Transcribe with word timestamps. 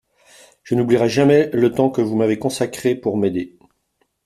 Je 0.63 0.73
n’oublierai 0.73 1.07
jamais 1.09 1.51
le 1.53 1.71
temps 1.71 1.91
que 1.91 2.01
vous 2.01 2.15
m’avez 2.15 2.39
consacré 2.39 2.95
pour 2.95 3.17
m’aider. 3.17 3.59